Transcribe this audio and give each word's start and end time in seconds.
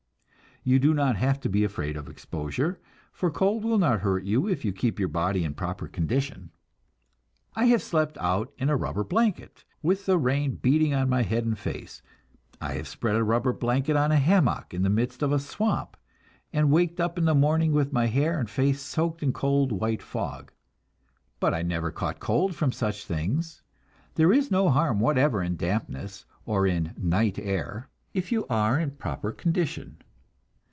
You 0.63 0.77
do 0.77 0.93
not 0.93 1.15
have 1.15 1.39
to 1.39 1.49
be 1.49 1.63
afraid 1.63 1.97
of 1.97 2.07
exposure, 2.07 2.79
for 3.11 3.31
cold 3.31 3.65
will 3.65 3.79
not 3.79 4.01
hurt 4.01 4.25
you 4.25 4.47
if 4.47 4.63
you 4.63 4.71
keep 4.71 4.99
your 4.99 5.07
body 5.07 5.43
in 5.43 5.55
proper 5.55 5.87
condition. 5.87 6.51
I 7.55 7.65
have 7.65 7.81
slept 7.81 8.15
out 8.19 8.53
in 8.59 8.69
a 8.69 8.75
rubber 8.77 9.03
blanket, 9.03 9.63
with 9.81 10.05
the 10.05 10.19
rain 10.19 10.57
beating 10.57 10.93
on 10.93 11.09
my 11.09 11.23
head 11.23 11.45
and 11.45 11.57
face; 11.57 12.03
I 12.61 12.73
have 12.73 12.87
spread 12.87 13.15
a 13.15 13.23
rubber 13.23 13.53
blanket 13.53 13.95
on 13.95 14.11
a 14.11 14.19
hummock 14.19 14.71
in 14.71 14.83
the 14.83 14.91
midst 14.91 15.23
of 15.23 15.31
a 15.31 15.39
swamp, 15.39 15.97
and 16.53 16.69
waked 16.69 16.99
up 16.99 17.17
in 17.17 17.25
the 17.25 17.33
morning 17.33 17.71
with 17.71 17.91
my 17.91 18.05
hair 18.05 18.39
and 18.39 18.47
face 18.47 18.81
soaked 18.83 19.23
in 19.23 19.33
cold, 19.33 19.71
white 19.71 20.03
fog, 20.03 20.51
but 21.39 21.55
I 21.55 21.63
never 21.63 21.89
caught 21.89 22.19
cold 22.19 22.53
from 22.55 22.71
such 22.71 23.05
things; 23.05 23.63
there 24.13 24.31
is 24.31 24.51
no 24.51 24.69
harm 24.69 24.99
whatever 24.99 25.41
in 25.41 25.55
dampness 25.55 26.25
or 26.45 26.67
in 26.67 26.93
"night 26.99 27.39
air," 27.39 27.89
if 28.13 28.31
you 28.31 28.45
are 28.45 28.79
in 28.79 28.91
proper 28.91 29.31
condition. 29.31 29.97